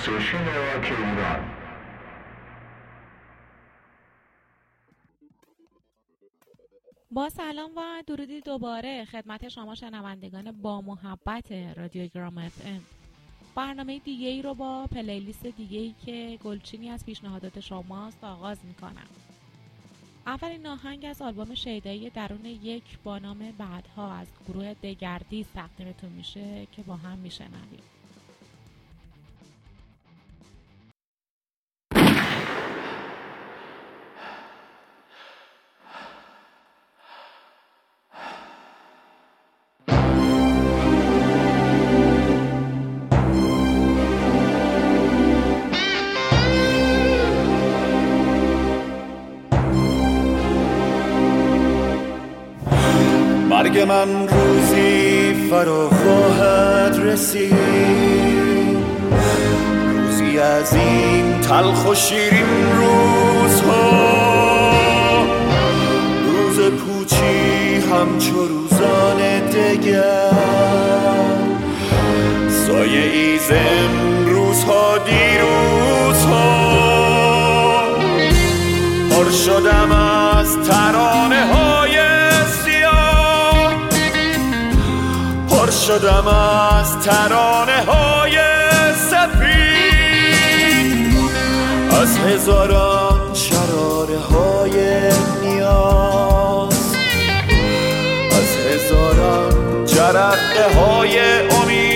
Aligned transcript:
station 0.00 0.44
راک 0.44 0.84
ایران 0.84 1.50
با 7.10 7.28
سلام 7.28 7.70
و 7.76 8.02
درودی 8.06 8.40
دوباره 8.40 9.04
خدمت 9.04 9.48
شما 9.48 9.74
شنوندگان 9.74 10.52
با 10.62 10.80
محبت 10.80 11.52
رادیو 11.52 12.06
گرام 12.06 12.38
اف 12.38 12.66
ام. 12.66 12.80
برنامه 13.54 13.98
دیگه 13.98 14.28
ای 14.28 14.42
رو 14.42 14.54
با 14.54 14.86
playlist 14.86 15.46
دیگه 15.46 15.78
ای 15.78 15.94
که 16.06 16.38
گلچینی 16.44 16.90
از 16.90 17.06
پیشنهادات 17.06 17.60
شماست 17.60 18.24
آغاز 18.24 18.58
می‌کنم. 18.64 19.08
اولین 20.26 20.66
آهنگ 20.66 21.04
از 21.04 21.22
آلبوم 21.22 21.54
شیدایی 21.54 22.10
درون 22.10 22.44
یک 22.44 22.98
با 23.04 23.18
نام 23.18 23.54
بعدها 23.58 24.14
از 24.14 24.26
گروه 24.48 24.74
دگردی 24.74 25.46
تقدیمتون 25.54 26.10
میشه 26.10 26.66
که 26.72 26.82
با 26.82 26.96
هم 26.96 27.18
میشنویم. 27.18 27.99
من 53.84 54.28
روزی 54.28 55.34
فرا 55.50 55.88
خواهد 55.88 56.96
رسید. 57.02 57.54
روزی 59.92 60.38
از 60.38 60.74
این 60.74 61.40
تلخ 61.40 61.88
و 61.88 61.94
شیرین 61.94 62.72
روزها. 62.76 64.00
روز 66.26 66.60
پوچی 66.70 67.74
همچو 67.90 68.46
روزان 68.48 69.40
دگر. 69.40 70.30
سایه 72.66 73.02
ایز 73.12 73.50
امروزها 73.50 74.98
دیروزها. 74.98 76.60
پر 79.10 79.30
شدم 79.30 79.92
از 79.92 80.56
ترانه 80.68 81.46
های 81.54 81.89
شدم 85.86 86.26
از 86.26 86.98
ترانه 86.98 87.84
های 87.86 88.38
سفید. 89.10 90.10
از 92.02 92.18
هزاران 92.18 93.34
شراره 93.34 94.18
های 94.18 95.00
نیاز. 95.42 96.94
از 98.30 98.56
هزاران 98.66 99.84
جرقه 99.86 100.74
های 100.74 101.18
امید. 101.50 101.92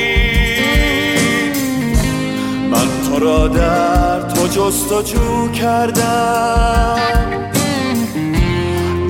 من 2.70 2.88
تو 3.08 3.18
را 3.18 3.48
در 3.48 4.20
تو 4.20 4.46
جستجو 4.46 5.50
کردم. 5.50 6.96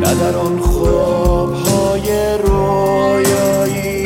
نه 0.00 0.14
در 0.14 0.36
آن 0.36 0.58
خواب 0.58 1.54
های 1.54 2.38
رویایی. 2.38 4.03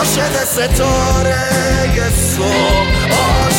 عاشق 0.00 0.44
ستاره 0.44 2.10
صبح. 2.10 3.49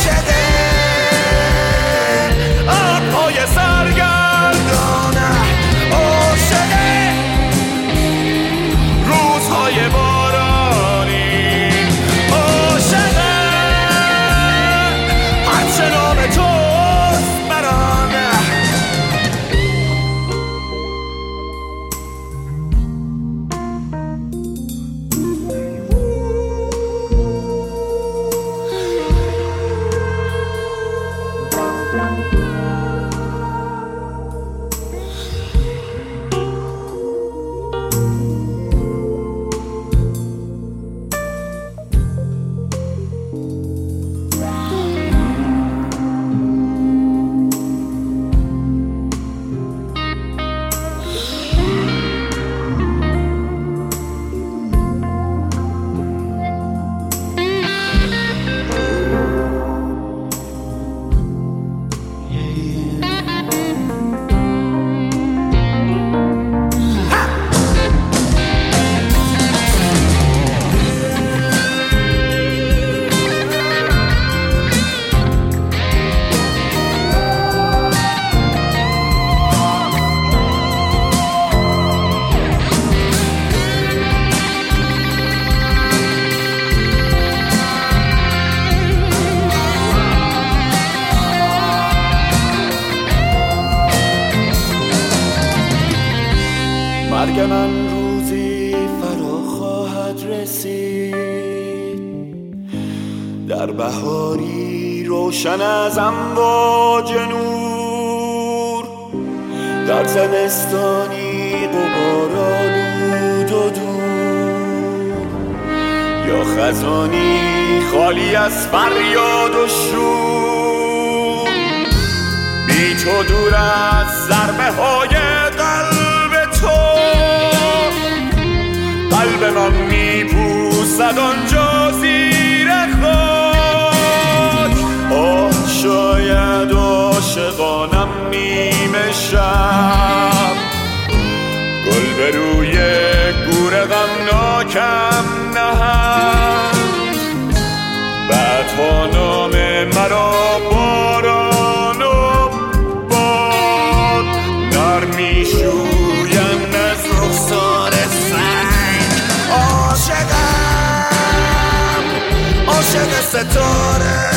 عاشق 162.91 163.21
ستاره 163.21 164.31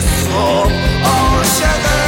صبح 0.00 0.72
عاشق 1.04 2.03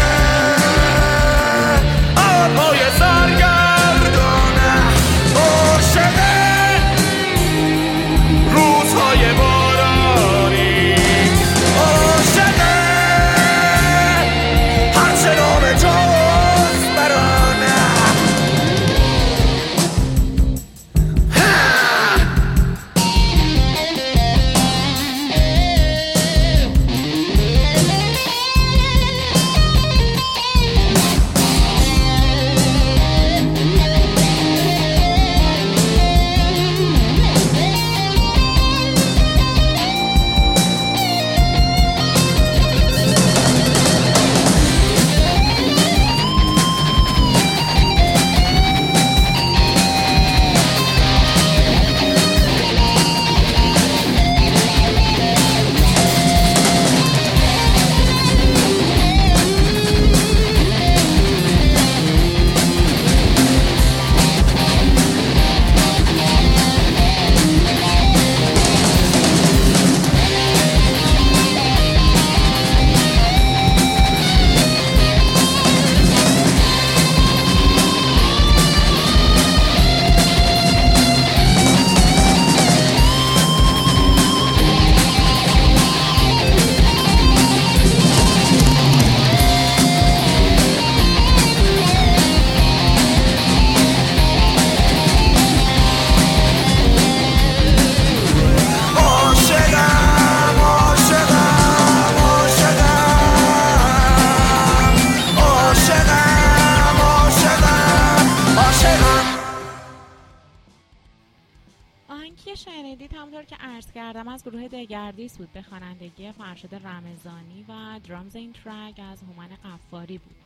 فرشاد 116.56 116.74
رمزانی 116.74 117.64
و 117.68 118.00
درامز 118.08 118.36
این 118.36 118.52
ترک 118.52 119.00
از 119.12 119.22
هومن 119.22 119.48
قفاری 119.48 120.18
بود. 120.18 120.36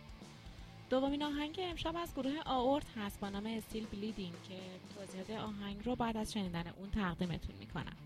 دومین 0.90 1.22
آهنگ 1.22 1.60
امشب 1.62 1.96
از 1.96 2.14
گروه 2.14 2.32
آورت 2.46 2.84
هست 2.96 3.20
با 3.20 3.28
نام 3.28 3.46
استیل 3.46 3.86
بلیدینگ 3.86 4.32
که 4.48 4.58
توضیحات 4.96 5.30
آهنگ 5.30 5.76
رو 5.84 5.96
بعد 5.96 6.16
از 6.16 6.32
شنیدن 6.32 6.64
اون 6.78 6.90
تقدیمتون 6.90 7.54
می‌کنم. 7.58 7.96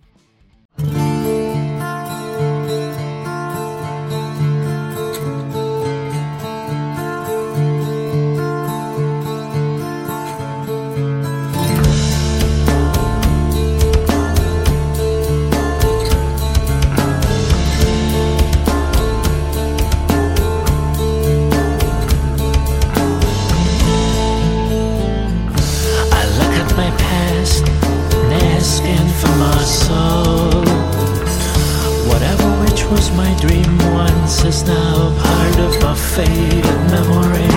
silence 34.27 34.45
is 34.45 34.69
now 34.69 35.23
part 35.23 35.59
of 35.59 35.83
my 35.83 35.95
faded 35.95 36.65
memory. 36.91 37.49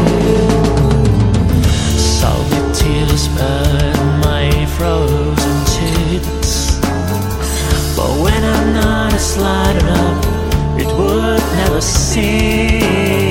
Salty 1.97 2.59
tears 2.73 3.27
burn 3.29 4.19
my 4.21 4.65
frozen 4.77 5.65
cheeks. 5.65 6.79
But 7.95 8.11
when 8.21 8.43
I'm 8.43 8.73
not, 8.73 9.13
a 9.13 9.19
slider 9.19 9.87
up, 9.87 10.25
it 10.79 10.87
would 10.97 11.41
never 11.57 11.81
cease. 11.81 13.26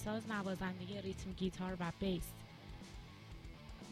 آهنگساز 0.00 0.30
نوازنده 0.30 1.00
rhythm 1.00 1.32
guitar 1.32 1.76
و 1.80 1.92
bass. 2.00 2.32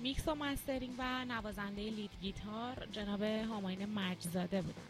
mix 0.02 0.28
و 0.28 0.34
mastering 0.34 0.94
و 0.98 1.24
نوازنده 1.24 1.82
lead 1.90 2.10
guitar 2.20 2.88
جناب 2.92 3.22
هماین 3.22 3.86
مرجزاده 3.86 4.62
بودن. 4.62 4.82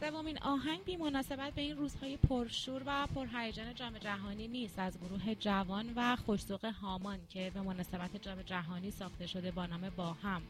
سومین 0.00 0.38
آهنگ 0.42 0.84
بی 0.84 0.96
مناسبت 0.96 1.52
به 1.52 1.62
این 1.62 1.76
روزهای 1.76 2.16
پرشور 2.16 2.82
و 2.86 3.06
پرهیجان 3.06 3.74
جام 3.74 3.98
جهانی 3.98 4.48
نیست. 4.48 4.78
از 4.78 4.98
گروه 5.00 5.34
جوان 5.34 5.92
و 5.96 6.16
خوش‌ذوق 6.16 6.64
هامان 6.64 7.18
که 7.28 7.50
به 7.54 7.60
مناسبت 7.60 8.22
جام 8.22 8.42
جهانی 8.42 8.90
ساخته 8.90 9.26
شده 9.26 9.50
با 9.50 9.66
نام 9.66 9.90
با 9.90 10.12
هم. 10.12 10.42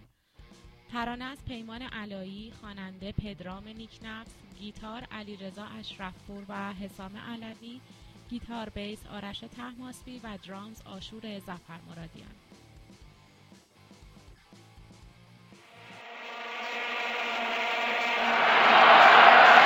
ترانه 0.93 1.25
از 1.25 1.45
پیمان 1.45 1.83
علایی 1.83 2.53
خواننده 2.61 3.13
پدرام 3.13 3.69
نیکنفس 3.69 4.31
گیتار 4.61 5.07
علیرضا 5.11 5.65
اشرفپور 5.65 6.45
و 6.49 6.73
حسام 6.73 7.17
علوی 7.17 7.81
گیتار 8.31 8.69
بیس 8.69 8.99
آرش 9.15 9.39
تحماسبی 9.57 10.21
و 10.25 10.39
درامز 10.47 10.83
آشور 10.97 11.39
زفر 11.39 11.81
مرادیان. 11.89 12.35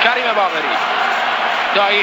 کریم 0.03 0.33
باقری. 0.33 0.77
دایی. 1.75 1.97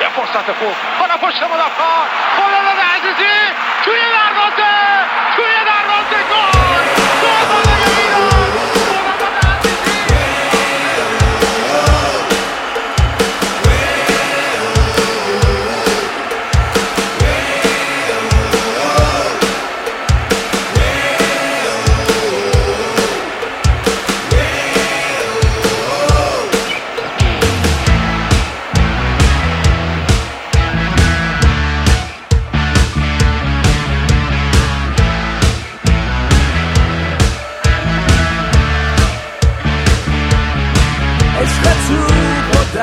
یه 0.00 0.08
فرصت 0.08 0.52
خوب. 0.52 0.74
حالا 0.98 1.16
پشت 1.16 1.42
مدافع. 1.42 2.06
خداوند 2.36 2.78
عزیزی. 2.78 3.36
توی 3.84 4.00
دروازه. 4.12 4.72
توی 5.36 5.54
دروازه. 5.66 6.22
گل! 6.30 6.95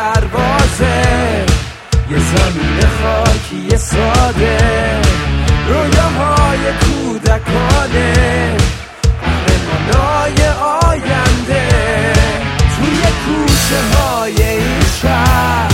پروازه 0.04 1.46
یه 2.12 2.18
زمین 2.20 2.80
خاکی 3.02 3.78
ساده. 3.78 4.58
رویاهای 5.68 6.60
کودکانه. 6.82 8.58
قهرمانای 9.22 10.48
آینده. 10.84 11.68
توی 12.76 13.02
کوچه 13.02 13.98
های 13.98 14.44
این 14.44 14.82
شهر 15.02 15.72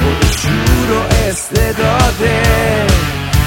پر 0.00 0.26
شور 0.26 0.92
و 0.92 1.28
استعداده. 1.28 2.42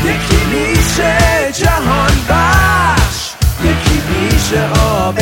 یکی 0.03 0.45
میشه 0.51 1.17
جهان 1.53 2.11
بخش 2.29 3.31
یکی 3.63 4.01
میشه 4.09 4.79
آب 4.79 5.19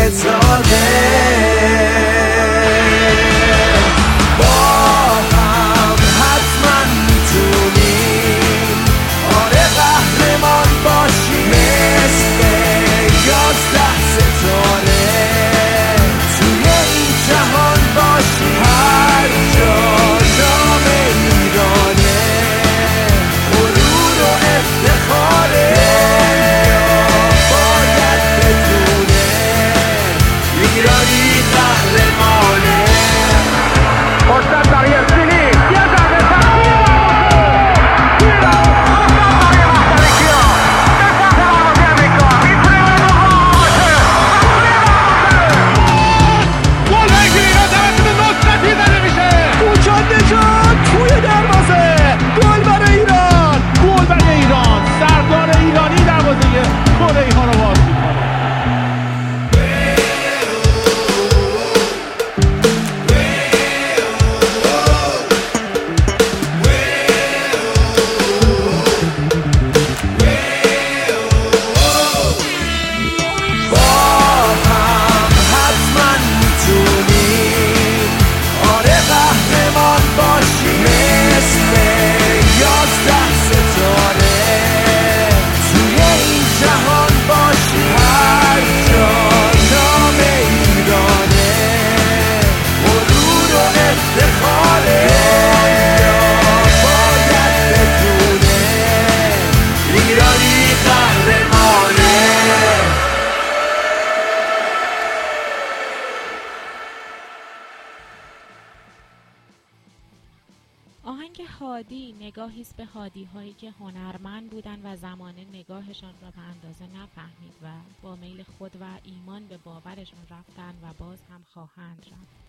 شادی 113.07 113.23
هایی 113.23 113.53
که 113.53 113.71
هنرمند 113.71 114.49
بودن 114.49 114.79
و 114.83 114.95
زمانه 114.95 115.45
نگاهشان 115.53 116.13
را 116.21 116.31
به 116.31 116.39
اندازه 116.39 116.83
نفهمید 116.83 117.53
و 117.63 117.67
با 118.01 118.15
میل 118.15 118.43
خود 118.43 118.75
و 118.81 118.85
ایمان 119.03 119.47
به 119.47 119.57
باورشون 119.57 120.19
رفتن 120.29 120.73
و 120.83 120.93
باز 120.99 121.21
هم 121.21 121.43
خواهند 121.53 122.05
رفت. 122.11 122.47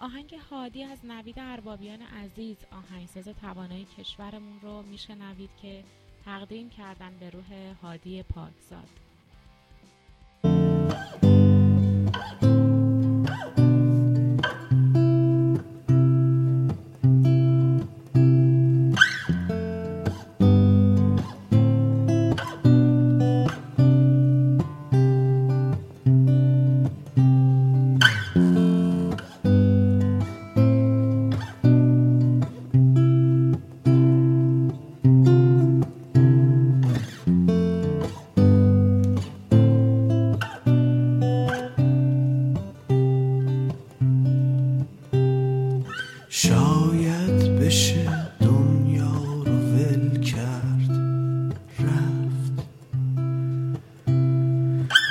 آهنگ 0.00 0.34
هادی 0.50 0.84
از 0.84 0.98
نوید 1.04 1.38
اربابیان 1.38 2.02
عزیز 2.02 2.56
آهنگساز 2.72 3.28
توانای 3.40 3.84
کشورمون 3.84 4.60
رو 4.62 4.82
میشنوید 4.82 5.50
که 5.62 5.84
تقدیم 6.24 6.70
کردن 6.70 7.12
به 7.20 7.30
روح 7.30 7.74
هادی 7.82 8.22
پاکزاد 8.22 8.88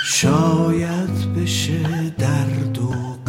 شاید 0.03 1.33
بشه 1.35 2.09
درد 2.17 2.77
و 2.77 3.20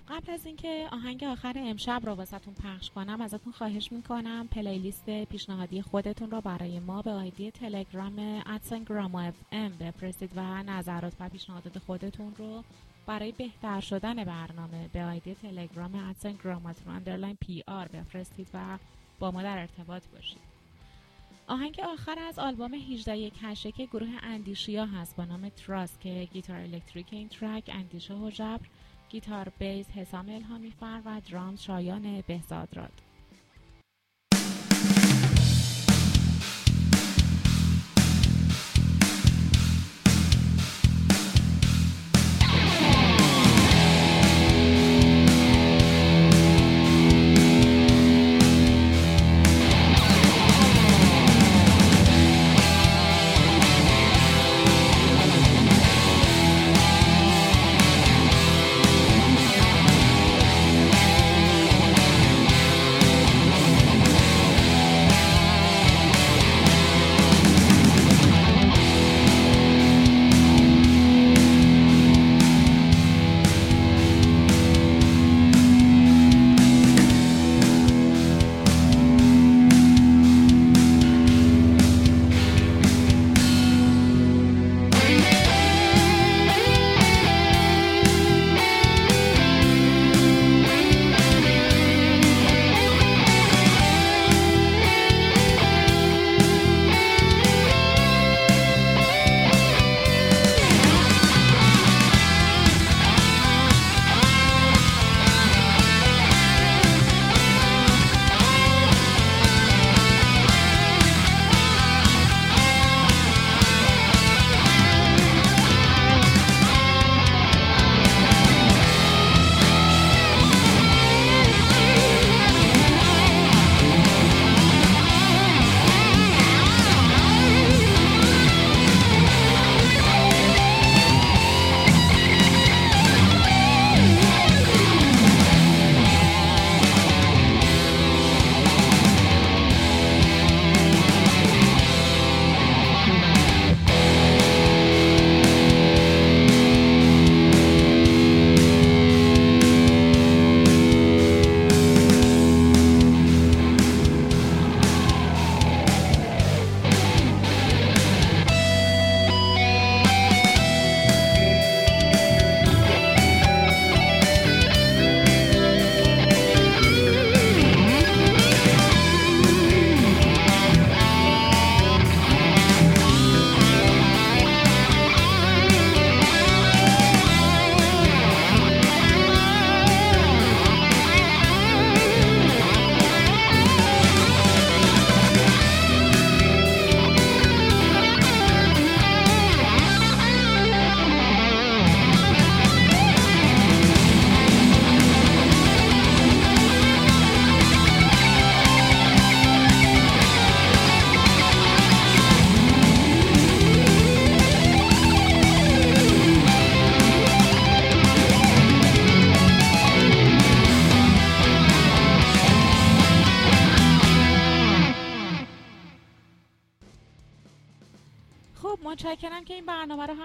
خب 0.00 0.14
قبل 0.14 0.32
از 0.32 0.46
اینکه 0.46 0.88
آهنگ 0.92 1.24
آخر 1.24 1.52
امشب 1.56 2.00
رو 2.04 2.14
واسهتون 2.14 2.54
پخش 2.54 2.90
کنم 2.90 3.20
ازتون 3.20 3.52
خواهش 3.52 3.92
می‌کنم 3.92 4.48
پلیلیست 4.48 5.24
پیشنهادی 5.24 5.82
خودتون 5.82 6.30
رو 6.30 6.40
برای 6.40 6.80
ما 6.80 7.02
به 7.02 7.10
آیدی 7.10 7.50
تلگرام 7.50 8.42
ادسنگرام 8.46 9.14
اف 9.14 9.34
ام 9.52 9.68
بفرستید 9.68 10.30
و 10.36 10.62
نظرات 10.62 11.12
و 11.20 11.28
پیشنهادات 11.28 11.78
خودتون 11.78 12.34
رو 12.38 12.64
برای 13.06 13.32
بهتر 13.32 13.80
شدن 13.80 14.24
برنامه 14.24 14.88
به 14.92 15.04
آیدی 15.04 15.34
تلگرام 15.34 15.94
ادسنگراماتون 15.94 16.94
اندرلاین 16.94 17.36
پی 17.40 17.64
آر 17.66 17.88
بفرستید 17.88 18.48
و 18.54 18.78
با 19.18 19.30
ما 19.30 19.42
در 19.42 19.58
ارتباط 19.58 20.02
باشید. 20.06 20.50
آهنگ 21.46 21.80
آخر 21.80 22.18
از 22.18 22.38
آلبوم 22.38 22.74
18 22.74 23.16
یک 23.16 23.34
هشه 23.42 23.72
که 23.72 23.86
گروه 23.86 24.10
اندیشیا 24.22 24.86
هست 24.86 25.16
با 25.16 25.24
نام 25.24 25.48
تراس 25.48 25.98
که 25.98 26.28
گیتار 26.32 26.56
الکتریک 26.56 27.06
این 27.10 27.28
ترک 27.28 27.70
اندیشه 27.72 28.14
و 28.14 28.30
جبر 28.30 28.66
گیتار 29.10 29.52
بیس 29.58 29.90
حسام 29.90 30.28
الهامی 30.28 30.70
فر 30.70 31.00
و 31.04 31.20
درامز 31.30 31.60
شایان 31.60 32.20
بهزاد 32.26 32.68
راد. 32.76 33.09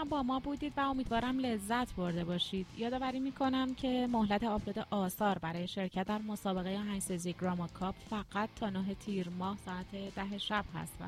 هم 0.06 0.10
با 0.10 0.24
ما 0.24 0.40
بودید 0.40 0.74
و 0.78 0.82
امیدوارم 0.82 1.40
لذت 1.40 1.96
برده 1.96 2.24
باشید. 2.24 2.68
یادآوری 2.78 3.20
می‌کنم 3.20 3.76
که 3.76 4.08
مهلت 4.12 4.44
آپلود 4.44 4.80
آثار 4.90 5.40
برای 5.40 5.68
شرکت 5.68 6.08
در 6.08 6.22
مسابقه 6.22 6.78
آهنگسازی 6.78 7.34
گراما 7.34 7.68
کاپ 7.68 7.96
فقط 8.10 8.50
تا 8.56 8.70
9 8.70 8.96
تیر 8.96 9.30
ماه 9.30 9.58
ساعت 9.58 9.92
ده 10.16 10.38
شب 10.38 10.66
هست 10.74 10.94
و 11.02 11.06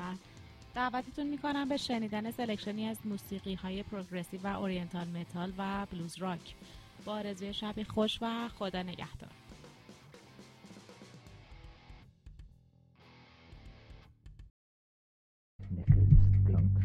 دعوتتون 0.74 1.26
می‌کنم 1.26 1.68
به 1.68 1.76
شنیدن 1.76 2.30
selection 2.30 2.80
ی 2.80 2.86
از 2.86 2.98
موسیقی 3.04 3.54
های 3.54 3.82
progressive 3.82 4.40
و 4.42 4.46
oriental 4.58 5.08
metal 5.08 5.52
و 5.58 5.86
blues 5.92 6.18
rock. 6.18 6.54
با 7.04 7.12
آرزوی 7.12 7.54
شب 7.54 7.82
خوش 7.82 8.18
و 8.22 8.48
خدا 8.48 8.82
نگهدار. 8.82 9.30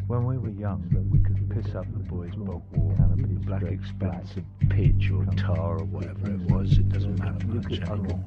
When 0.06 0.26
we 0.26 0.36
were 0.44 0.56
young, 0.66 0.80
we 1.12 1.18
could 1.26 1.33
piss 1.54 1.74
up 1.74 1.86
the 1.92 1.98
boys' 2.00 2.34
bog 2.34 2.62
wall. 2.72 2.96
Black 3.46 3.62
expanse 3.62 4.30
pitch 4.70 5.10
or 5.10 5.24
tar 5.36 5.78
or 5.78 5.84
whatever 5.84 6.30
it 6.32 6.40
was, 6.50 6.78
it 6.78 6.88
doesn't 6.88 7.18
matter 7.18 7.46
much 7.46 7.78
anymore. 7.80 8.24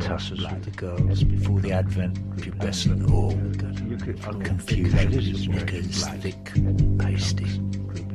Tussles 0.00 0.40
with 0.40 0.64
the 0.64 0.70
girls 0.76 1.24
before 1.24 1.60
the 1.60 1.72
advent, 1.72 2.14
pubescent 2.36 3.10
all, 3.10 3.32
confusion, 4.44 5.10
knickers, 5.50 6.06
thick, 6.20 6.44
pasty, 6.98 7.44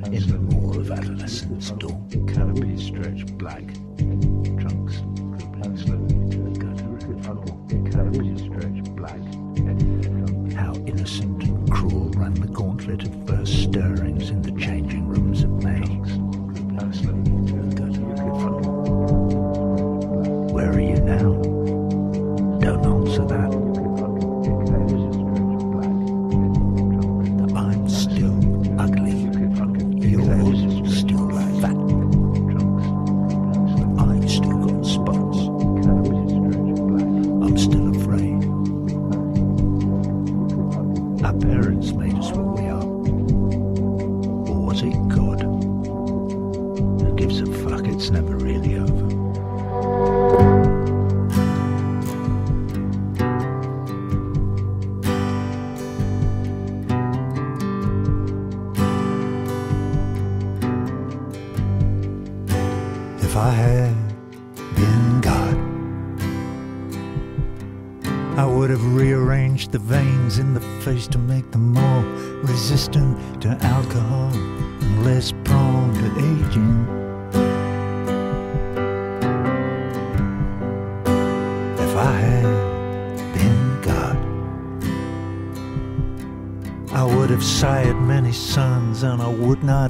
in 0.06 0.28
the 0.28 0.40
maw 0.50 0.80
of 0.80 0.92
adolescence 0.92 1.72
dawn. 1.72 2.10
Canopy 2.34 2.78
stretched 2.78 3.38
black, 3.38 3.66
trunks, 4.60 4.96
slowly 5.84 6.30
to 6.32 6.38
the 6.40 6.52
gutter. 6.58 6.88
Canopy 7.92 8.38
stretched 8.38 8.96
black, 8.96 9.22
how 10.56 10.74
innocent 10.86 11.37
cruel 11.78 12.10
ran 12.16 12.34
the 12.34 12.48
gauntlet 12.48 13.04
of 13.04 13.28
first 13.28 13.54
stirrings 13.62 14.32
in 14.32 14.42
the 14.42 14.52
changing. 14.60 14.97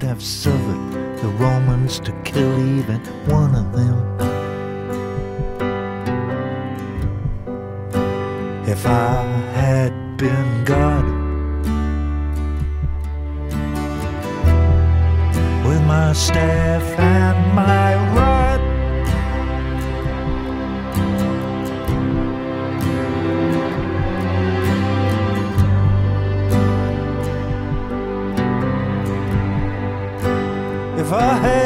Have 0.04 0.24
suffered 0.24 1.18
the 1.22 1.28
Romans 1.40 2.00
to 2.02 2.12
kill 2.24 2.60
even. 2.78 3.02
if 31.08 31.14
I 31.14 31.38
had. 31.38 31.57